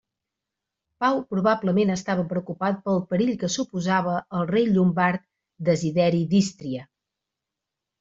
[1.03, 5.27] Pau probablement estava preocupat pel perill que suposava el rei llombard
[5.73, 6.93] Desideri d'Ístria.